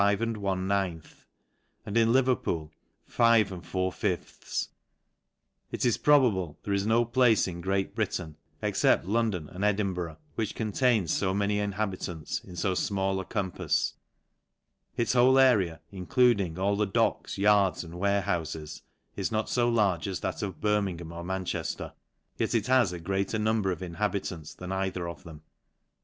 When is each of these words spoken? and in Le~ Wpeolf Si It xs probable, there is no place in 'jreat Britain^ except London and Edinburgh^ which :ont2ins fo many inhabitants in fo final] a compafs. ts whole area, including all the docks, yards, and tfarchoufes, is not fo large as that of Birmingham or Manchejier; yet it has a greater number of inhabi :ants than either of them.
and 0.01 0.17
in 0.17 0.39
Le~ 2.11 2.23
Wpeolf 2.23 2.71
Si 3.07 4.65
It 5.71 5.79
xs 5.81 6.01
probable, 6.01 6.57
there 6.63 6.73
is 6.73 6.87
no 6.87 7.05
place 7.05 7.47
in 7.47 7.61
'jreat 7.61 7.93
Britain^ 7.95 8.33
except 8.63 9.05
London 9.05 9.47
and 9.47 9.63
Edinburgh^ 9.63 10.17
which 10.33 10.55
:ont2ins 10.55 11.19
fo 11.19 11.35
many 11.35 11.59
inhabitants 11.59 12.39
in 12.39 12.55
fo 12.55 12.73
final] 12.73 13.19
a 13.19 13.25
compafs. 13.25 13.93
ts 14.97 15.13
whole 15.13 15.37
area, 15.37 15.81
including 15.91 16.57
all 16.57 16.75
the 16.75 16.87
docks, 16.87 17.37
yards, 17.37 17.83
and 17.83 17.93
tfarchoufes, 17.93 18.81
is 19.15 19.31
not 19.31 19.51
fo 19.51 19.69
large 19.69 20.07
as 20.07 20.21
that 20.21 20.41
of 20.41 20.59
Birmingham 20.59 21.11
or 21.11 21.23
Manchejier; 21.23 21.93
yet 22.39 22.55
it 22.55 22.65
has 22.65 22.91
a 22.91 22.99
greater 22.99 23.37
number 23.37 23.71
of 23.71 23.81
inhabi 23.81 24.31
:ants 24.31 24.55
than 24.55 24.71
either 24.71 25.07
of 25.07 25.23
them. 25.25 25.43